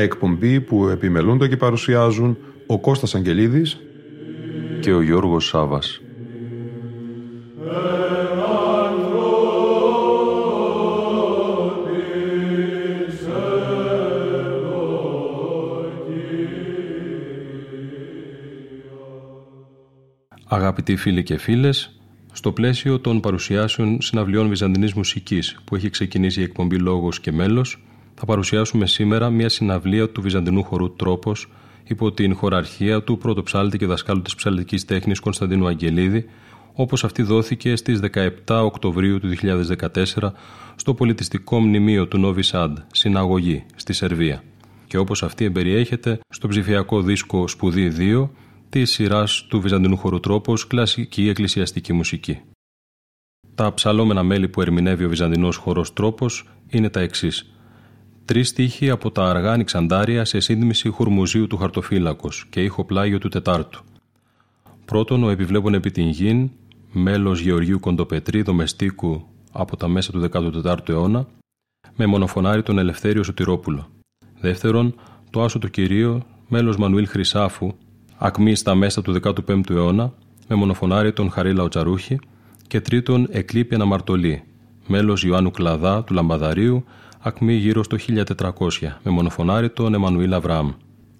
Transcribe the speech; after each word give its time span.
Μια 0.00 0.08
εκπομπή 0.08 0.60
που 0.60 0.88
επιμελούνται 0.88 1.48
και 1.48 1.56
παρουσιάζουν 1.56 2.36
ο 2.66 2.80
Κώστας 2.80 3.14
Αγγελίδης 3.14 3.80
και 4.80 4.92
ο 4.92 5.02
Γιώργος 5.02 5.46
Σάβας. 5.46 6.00
Αγαπητοί 20.44 20.96
φίλοι 20.96 21.22
και 21.22 21.38
φίλες, 21.38 22.00
στο 22.32 22.52
πλαίσιο 22.52 23.00
των 23.00 23.20
παρουσιάσεων 23.20 24.00
συναυλιών 24.00 24.48
Βυζαντινής 24.48 24.92
Μουσικής 24.92 25.60
που 25.64 25.76
έχει 25.76 25.90
ξεκινήσει 25.90 26.40
η 26.40 26.42
εκπομπή 26.42 26.78
Λόγος 26.78 27.20
και 27.20 27.32
Μέλος, 27.32 27.84
θα 28.20 28.26
παρουσιάσουμε 28.26 28.86
σήμερα 28.86 29.30
μια 29.30 29.48
συναυλία 29.48 30.10
του 30.10 30.20
Βυζαντινού 30.22 30.62
χορού 30.62 30.92
Τρόπος 30.92 31.48
υπό 31.84 32.12
την 32.12 32.34
χωραρχία 32.34 33.02
του 33.02 33.18
πρωτοψάλτη 33.18 33.78
και 33.78 33.86
δασκάλου 33.86 34.22
της 34.22 34.34
ψαλτικής 34.34 34.84
τέχνης 34.84 35.20
Κωνσταντίνου 35.20 35.66
Αγγελίδη, 35.66 36.24
όπως 36.72 37.04
αυτή 37.04 37.22
δόθηκε 37.22 37.76
στις 37.76 38.00
17 38.46 38.62
Οκτωβρίου 38.64 39.20
του 39.20 39.28
2014 39.28 40.32
στο 40.76 40.94
πολιτιστικό 40.94 41.60
μνημείο 41.60 42.08
του 42.08 42.18
Νόβι 42.18 42.42
Σάντ, 42.42 42.78
συναγωγή, 42.92 43.64
στη 43.76 43.92
Σερβία. 43.92 44.42
Και 44.86 44.98
όπως 44.98 45.22
αυτή 45.22 45.44
εμπεριέχεται 45.44 46.18
στο 46.28 46.48
ψηφιακό 46.48 47.02
δίσκο 47.02 47.48
Σπουδή 47.48 47.92
2 47.98 48.28
της 48.68 48.90
σειράς 48.90 49.46
του 49.48 49.60
Βυζαντινού 49.60 49.96
χορού 49.96 50.20
Τρόπος 50.20 50.66
κλασική 50.66 51.28
εκκλησιαστική 51.28 51.92
μουσική. 51.92 52.40
Τα 53.54 53.74
ψαλόμενα 53.74 54.22
μέλη 54.22 54.48
που 54.48 54.60
ερμηνεύει 54.60 55.04
ο 55.04 55.08
Βυζαντινός 55.08 55.56
χορός 55.56 55.92
Τρόπος 55.92 56.48
είναι 56.68 56.88
τα 56.88 57.00
εξής 57.00 57.54
Τρεις 58.30 58.48
στίχοι 58.48 58.90
από 58.90 59.10
τα 59.10 59.24
αργά 59.24 59.52
Ανοιξαντάρια 59.52 60.24
σε 60.24 60.40
σύνδμηση 60.40 60.88
χουρμουζίου 60.88 61.46
του 61.46 61.56
χαρτοφύλακος 61.56 62.46
και 62.50 62.62
ήχο 62.62 62.84
πλάγιο 62.84 63.18
του 63.18 63.28
Τετάρτου. 63.28 63.82
Πρώτον, 64.84 65.24
ο 65.24 65.30
επιβλέπων 65.30 65.74
επί 65.74 65.90
την 65.90 66.08
γην, 66.08 66.50
μέλος 66.92 67.40
Γεωργίου 67.40 67.80
Κοντοπετρή, 67.80 68.42
δομεστίκου 68.42 69.26
από 69.52 69.76
τα 69.76 69.88
μέσα 69.88 70.12
του 70.12 70.28
14ου 70.32 70.88
αιώνα, 70.88 71.26
με 71.96 72.06
μονοφωνάρι 72.06 72.62
τον 72.62 72.78
Ελευθέριο 72.78 73.22
Σωτηρόπουλο. 73.22 73.88
Δεύτερον, 74.40 74.94
το 75.30 75.42
άσο 75.42 75.58
του 75.58 75.70
κυρίου, 75.70 76.22
μέλος 76.48 76.76
Μανουήλ 76.76 77.08
Χρυσάφου, 77.08 77.74
ακμή 78.16 78.54
στα 78.54 78.74
μέσα 78.74 79.02
του 79.02 79.20
15ου 79.22 79.70
αιώνα, 79.70 80.12
με 80.48 80.54
μονοφωνάρι 80.54 81.12
τον 81.12 81.30
Χαρίλα 81.30 81.62
Οτσαρούχη. 81.62 82.18
Και 82.66 82.80
τρίτον, 82.80 83.26
Εκλείπη 83.30 83.74
Αναμαρτωλή, 83.74 84.42
μέλος 84.86 85.24
Ιωάννου 85.24 85.50
Κλαδά 85.50 86.04
του 86.04 86.14
Λαμπαδαρίου, 86.14 86.84
ακμή 87.20 87.54
γύρω 87.54 87.82
στο 87.82 87.96
1400, 87.96 88.98
με 89.02 89.10
μονοφωνάρι 89.10 89.70
τον 89.70 89.94
Εμμανουήλ 89.94 90.32
Αβραάμ. 90.32 90.70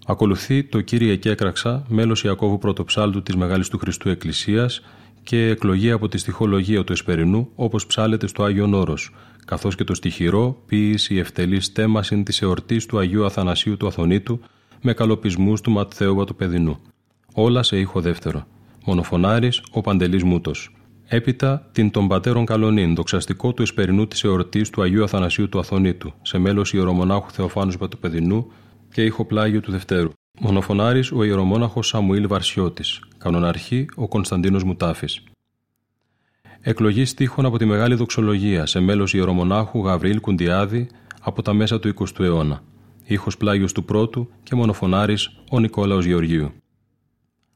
Ακολουθεί 0.05 0.63
το 0.63 0.81
Κύριε 0.81 1.15
και 1.15 1.29
έκραξα, 1.29 1.85
μέλος 1.87 2.23
Ιακώβου 2.23 2.57
Πρωτοψάλτου 2.57 3.23
της 3.23 3.35
Μεγάλης 3.35 3.67
του 3.67 3.77
Χριστού 3.77 4.09
Εκκλησίας 4.09 4.81
και 5.23 5.47
εκλογή 5.47 5.91
από 5.91 6.07
τη 6.07 6.17
στοιχολογία 6.17 6.83
του 6.83 6.91
Εσπερινού, 6.91 7.49
όπως 7.55 7.85
ψάλεται 7.85 8.27
στο 8.27 8.43
Άγιο 8.43 8.69
Όρος, 8.73 9.11
καθώς 9.45 9.75
και 9.75 9.83
το 9.83 9.93
στοιχειρό 9.93 10.61
ποίηση 10.65 11.15
ευτελής 11.15 11.65
στέμασιν 11.65 12.23
της 12.23 12.41
εορτής 12.41 12.85
του 12.85 12.97
Αγίου 12.97 13.25
Αθανασίου 13.25 13.77
του 13.77 13.87
Αθωνίτου 13.87 14.39
με 14.81 14.93
καλοπισμούς 14.93 15.61
του 15.61 15.71
Ματθαίου 15.71 16.23
του 16.25 16.35
Παιδινού. 16.35 16.79
Όλα 17.33 17.63
σε 17.63 17.79
ήχο 17.79 18.01
δεύτερο. 18.01 18.47
Μονοφωνάρης 18.85 19.63
ο 19.71 19.81
Παντελής 19.81 20.23
Μούτος. 20.23 20.71
Έπειτα 21.13 21.69
την 21.71 21.91
των 21.91 22.07
πατέρων 22.07 22.45
Καλονίν, 22.45 22.95
δοξαστικό 22.95 23.53
του 23.53 23.61
εσπερινού 23.61 24.07
της 24.07 24.23
εορτής 24.23 24.69
του 24.69 24.81
Αγίου 24.81 25.03
Αθανασίου 25.03 25.49
του 25.49 25.59
Αθωνίτου, 25.59 26.13
σε 26.21 26.37
μέλος 26.37 26.73
ιερομονάχου 26.73 27.31
Θεοφάνους 27.31 27.77
Πατοπεδινού 27.77 28.51
και 28.91 29.03
ηχοπλάγιο 29.03 29.61
του 29.61 29.71
Δευτέρου. 29.71 30.09
Μονοφωνάρης 30.39 31.11
ο 31.11 31.23
ιερομόναχος 31.23 31.87
Σαμουήλ 31.87 32.27
Βαρσιώτης, 32.27 32.99
κανοναρχή 33.17 33.85
ο 33.95 34.07
Κωνσταντίνος 34.07 34.63
Μουτάφης. 34.63 35.23
Εκλογή 36.61 37.05
στίχων 37.05 37.45
από 37.45 37.57
τη 37.57 37.65
Μεγάλη 37.65 37.95
Δοξολογία, 37.95 38.65
σε 38.65 38.79
μέλος 38.79 39.13
ιερομονάχου 39.13 39.85
Γαβρίλ 39.85 40.19
Κουντιάδη 40.19 40.89
από 41.21 41.41
τα 41.41 41.53
μέσα 41.53 41.79
του 41.79 41.87
20ου 41.87 42.23
αιώνα. 42.23 42.63
Ήχος 43.05 43.37
πλάγιος 43.37 43.71
του 43.71 43.83
πρώτου 43.83 44.29
και 44.43 44.55
μονοφωνάρης 44.55 45.29
ο 45.49 45.59
Νικόλαος 45.59 46.05
Γεωργίου. 46.05 46.51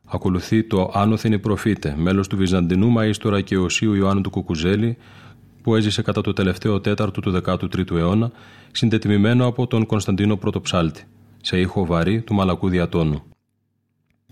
Ακολουθεί 0.05 0.63
το 0.63 0.91
Άνωθεν 0.93 1.31
η 1.31 1.39
Προφήτε, 1.39 1.95
μέλος 1.97 2.27
του 2.27 2.37
Βυζαντινού 2.37 2.93
Μαΐστορα 2.97 3.43
και 3.43 3.57
Οσίου 3.57 3.93
Ιωάννου 3.93 4.21
του 4.21 4.29
Κουκουζέλη, 4.29 4.97
που 5.61 5.75
έζησε 5.75 6.01
κατά 6.01 6.21
το 6.21 6.33
τελευταίο 6.33 6.81
τέταρτο 6.81 7.21
του 7.21 7.41
13ου 7.45 7.91
αιώνα, 7.91 8.31
συντετιμημένο 8.71 9.45
από 9.45 9.67
τον 9.67 9.85
Κωνσταντίνο 9.85 10.35
Πρωτοψάλτη, 10.35 11.03
σε 11.41 11.59
ήχο 11.59 11.85
βαρύ 11.85 12.21
του 12.21 12.33
Μαλακού 12.33 12.69
Διατόνου. 12.69 13.23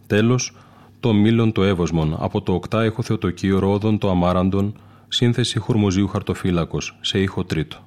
Τέλος, 0.08 0.56
το 1.00 1.14
Μήλον 1.14 1.52
το 1.52 1.64
Εύωσμον, 1.64 2.16
από 2.20 2.42
το 2.42 2.54
οκτάεχο 2.54 3.02
Θεοτοκείο 3.02 3.60
Ρόδων 3.60 3.98
το 3.98 4.10
Αμάραντον, 4.10 4.74
σύνθεση 5.08 5.60
Χουρμουζίου 5.60 6.08
Χαρτοφύλακος, 6.08 6.98
σε 7.02 7.20
ήχο 7.20 7.44
τρίτο. 7.44 7.78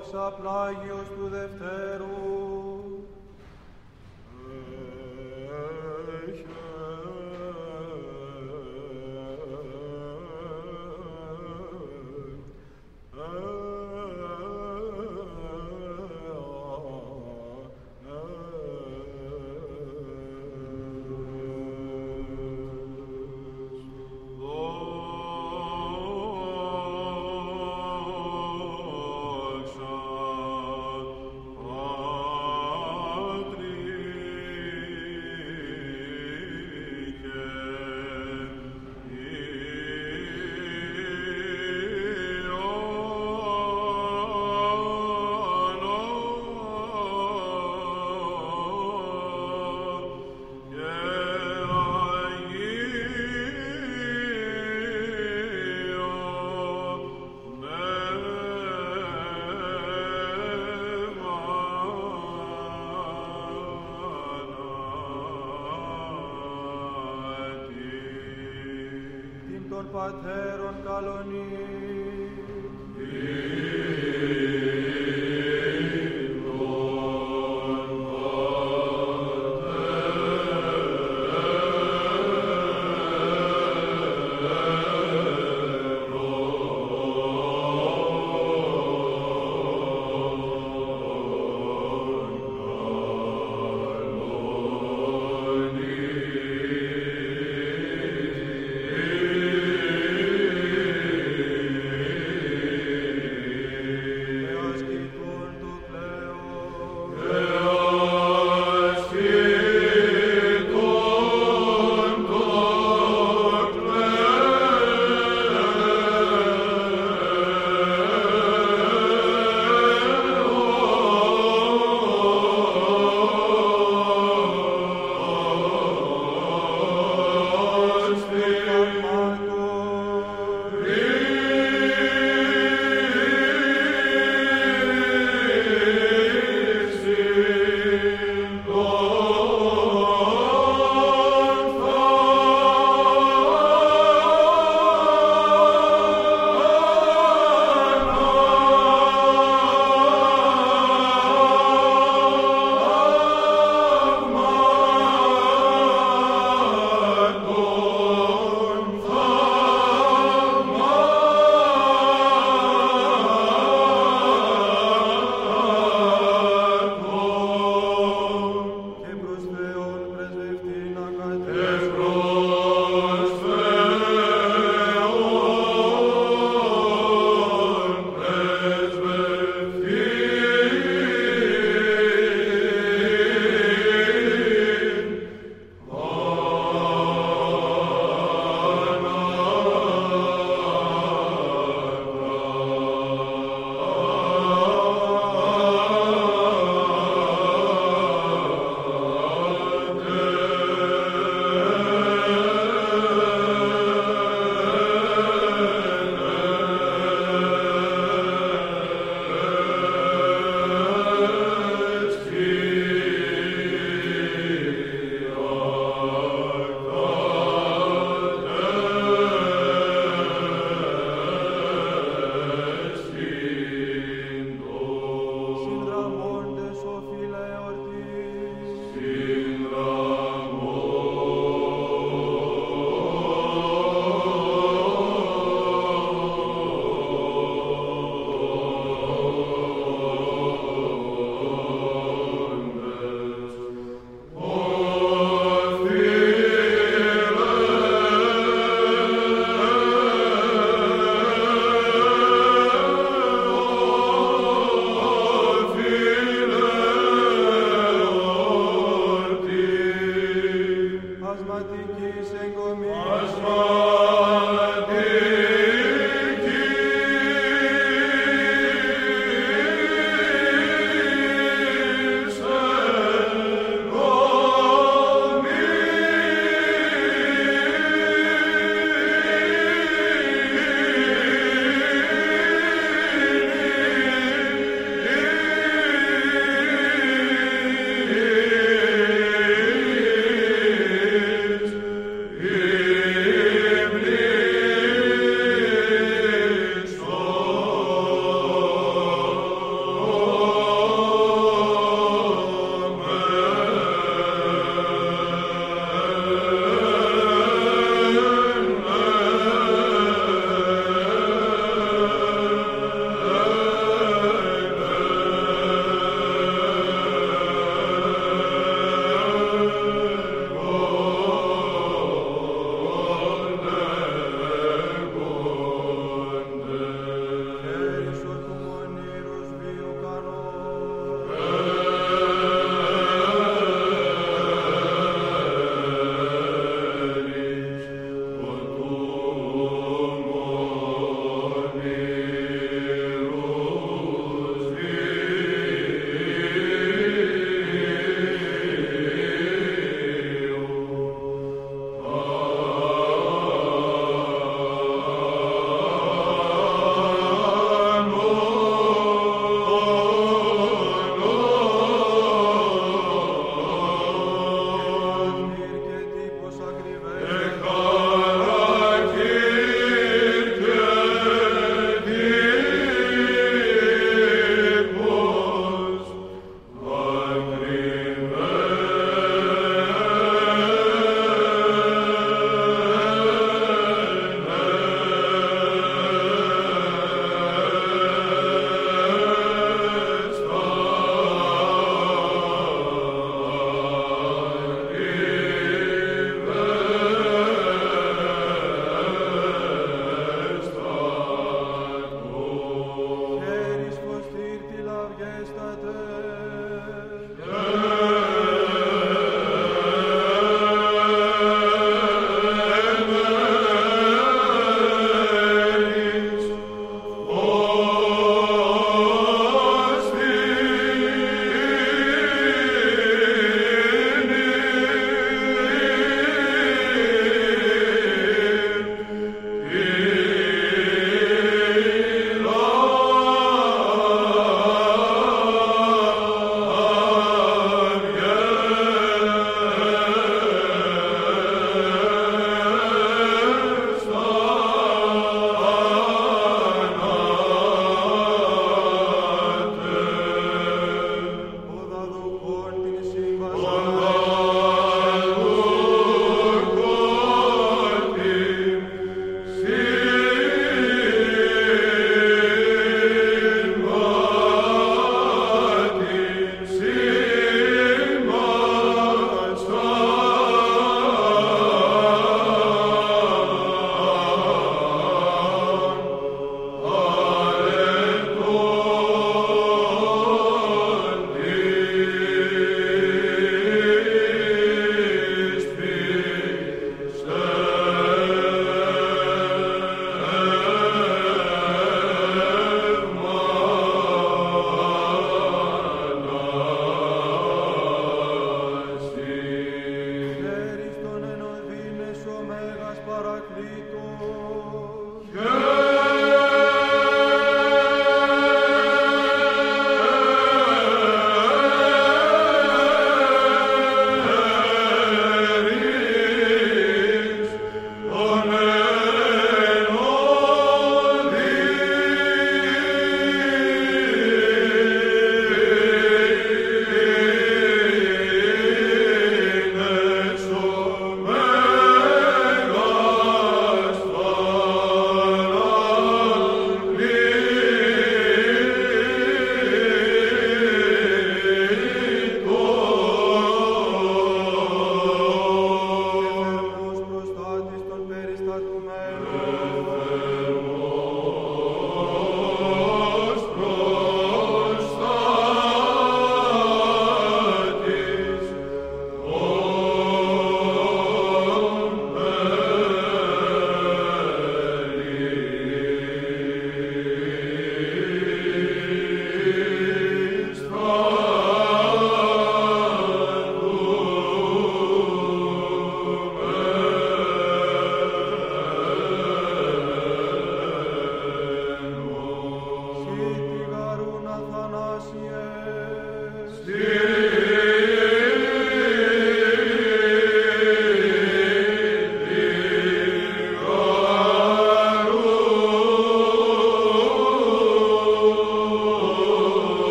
Δόξα 0.00 0.36
πλάγιος 0.40 1.06
του 1.08 1.28
Δευτέρου. 1.28 2.59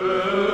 Amen. 0.00 0.49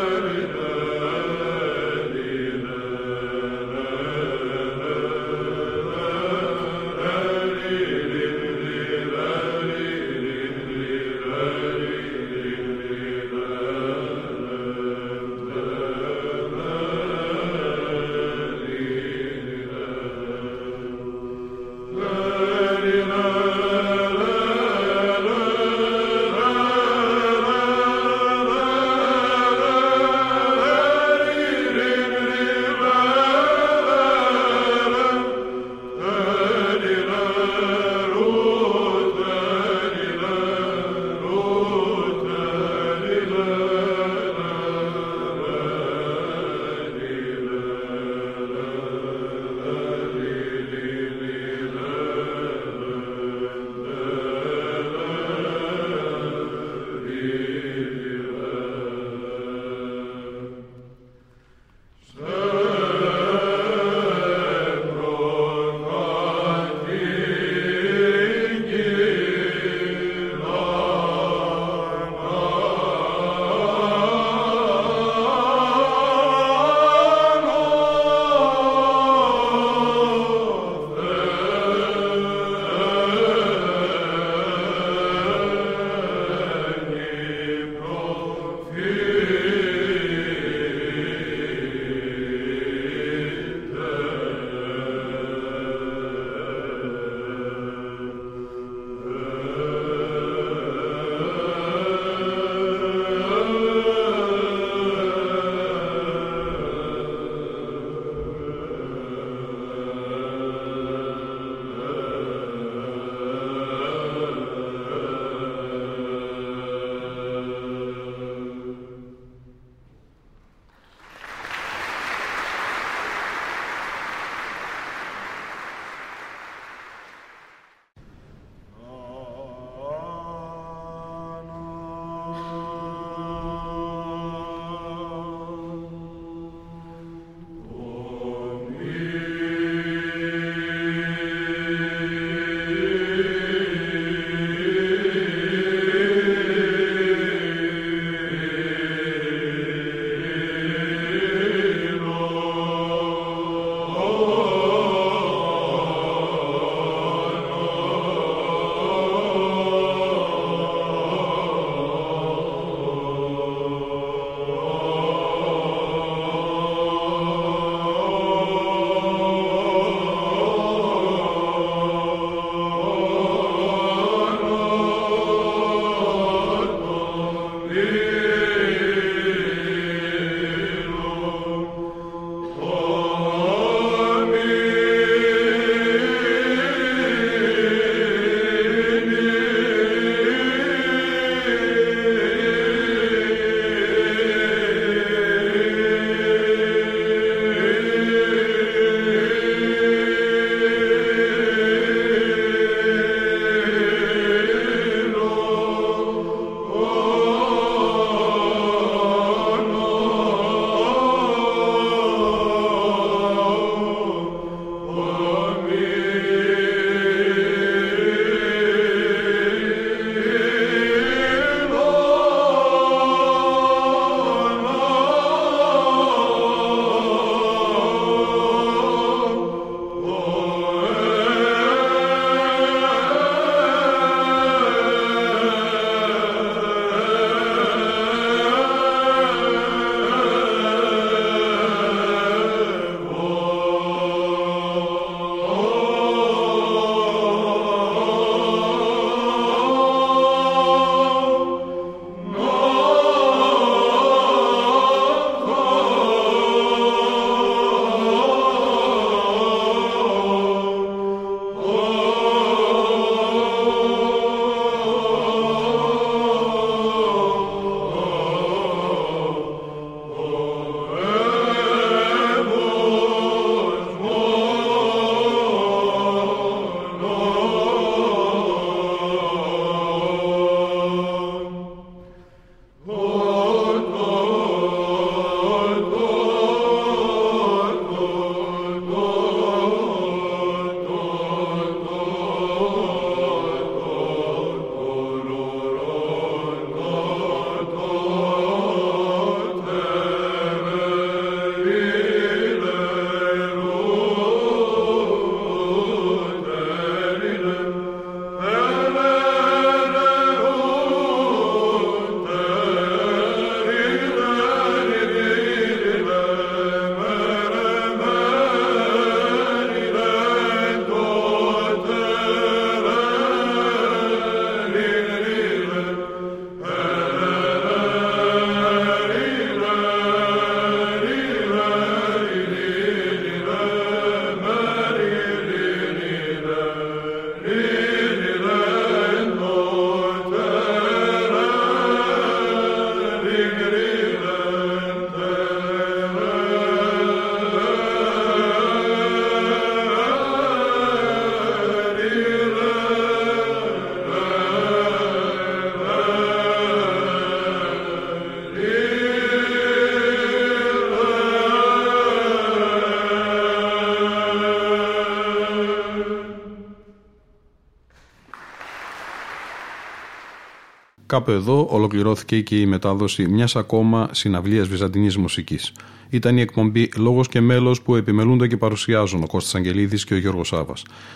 Κάπου 371.16 371.30
εδώ 371.30 371.66
ολοκληρώθηκε 371.70 372.40
και 372.40 372.60
η 372.60 372.66
μετάδοση 372.66 373.28
μιας 373.28 373.56
ακόμα 373.56 374.08
συναυλίας 374.12 374.68
βυζαντινής 374.68 375.16
μουσικής. 375.16 375.72
Ήταν 376.10 376.36
η 376.36 376.40
εκπομπή 376.40 376.88
Λόγος 376.96 377.28
και 377.28 377.40
Μέλος 377.40 377.82
που 377.82 377.96
επιμελούνται 377.96 378.46
και 378.46 378.56
παρουσιάζουν 378.56 379.22
ο 379.22 379.26
Κώστας 379.26 379.54
Αγγελίδης 379.54 380.04
και 380.04 380.14
ο 380.14 380.16
Γιώργος 380.16 380.48
Σάβα. 380.48 380.72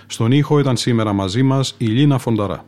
Στον 0.07 0.33
ήχο 0.33 0.59
ήταν 0.59 0.77
σήμερα 0.77 1.13
μαζί 1.13 1.43
μας 1.43 1.75
η 1.79 1.87
Λίνα 1.87 2.19
Φονταρά. 2.19 2.65